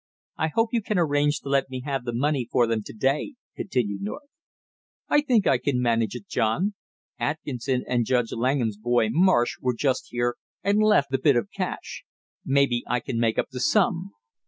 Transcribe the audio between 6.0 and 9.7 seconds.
it, John. Atkinson and Judge Langham's boy, Marsh,